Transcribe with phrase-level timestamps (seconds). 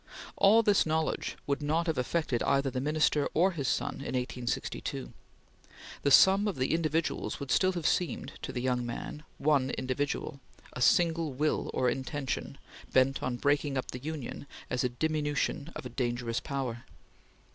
[0.35, 5.13] All this knowledge would not have affected either the Minister or his son in 1862.
[6.01, 10.39] The sum of the individuals would still have seemed, to the young man, one individual
[10.73, 12.57] a single will or intention
[12.91, 16.83] bent on breaking up the Union "as a diminution of a dangerous power."